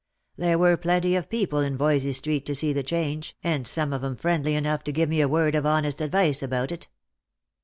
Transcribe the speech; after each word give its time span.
There 0.35 0.57
were 0.57 0.77
plenty 0.77 1.15
of 1.15 1.29
people 1.29 1.59
in 1.59 1.77
Yoysey 1.77 2.15
street 2.15 2.43
to 2.47 2.55
see 2.55 2.73
the 2.73 2.81
change, 2.81 3.37
and 3.43 3.67
some 3.67 3.93
of 3.93 4.03
'em 4.03 4.15
friendly 4.15 4.55
enough 4.55 4.83
to 4.85 4.91
give 4.91 5.09
me 5.09 5.21
a 5.21 5.27
word 5.27 5.53
of 5.53 5.63
honest 5.67 6.01
advice 6.01 6.41
about 6.41 6.71
it. 6.71 6.87